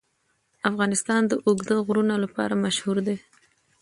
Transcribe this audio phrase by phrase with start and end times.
[0.69, 3.17] افغانستان د اوږده غرونه لپاره مشهور دی.